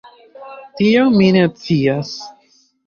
[0.79, 2.19] Tion mi ne scias.